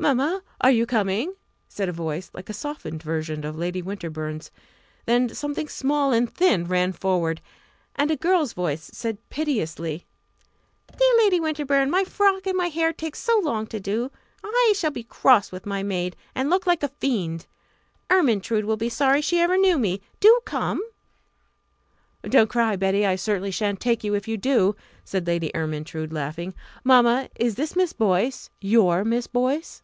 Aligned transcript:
"Mamma, 0.00 0.40
are 0.62 0.70
you 0.70 0.86
coming?" 0.86 1.34
said 1.68 1.90
a 1.90 1.92
voice 1.92 2.30
like 2.32 2.48
a 2.48 2.54
softened 2.54 3.02
version 3.02 3.44
of 3.44 3.54
Lady 3.58 3.82
Winterbourne's. 3.82 4.50
Then 5.04 5.28
something 5.28 5.68
small 5.68 6.10
and 6.10 6.34
thin 6.34 6.64
ran 6.66 6.92
forward, 6.92 7.42
and 7.96 8.10
a 8.10 8.16
girl's 8.16 8.54
voice 8.54 8.88
said 8.94 9.18
piteously: 9.28 10.06
"Dear 10.98 11.16
Lady 11.18 11.38
Winterbourne, 11.38 11.90
my 11.90 12.04
frock 12.04 12.46
and 12.46 12.56
my 12.56 12.68
hair 12.68 12.94
take 12.94 13.14
so 13.14 13.38
long 13.40 13.66
to 13.66 13.78
do! 13.78 14.10
I 14.42 14.72
shall 14.74 14.90
be 14.90 15.02
cross 15.04 15.52
with 15.52 15.66
my 15.66 15.82
maid, 15.82 16.16
and 16.34 16.48
look 16.48 16.66
like 16.66 16.82
a 16.82 16.88
fiend. 16.88 17.44
Ermyntrude 18.08 18.64
will 18.64 18.78
be 18.78 18.88
sorry 18.88 19.20
she 19.20 19.38
ever 19.38 19.58
knew 19.58 19.78
me. 19.78 20.00
Do 20.18 20.40
come!" 20.46 20.82
"Don't 22.22 22.48
cry, 22.48 22.74
Betty. 22.74 23.04
I 23.04 23.16
certainly 23.16 23.50
shan't 23.50 23.80
take 23.80 24.02
you 24.02 24.14
if 24.14 24.26
you 24.26 24.38
do!" 24.38 24.76
said 25.04 25.26
Lady 25.26 25.54
Ermyntrude, 25.54 26.10
laughing. 26.10 26.54
"Mamma, 26.84 27.28
is 27.38 27.56
this 27.56 27.76
Miss 27.76 27.92
Boyce 27.92 28.48
your 28.62 29.04
Miss 29.04 29.26
Boyce?" 29.26 29.82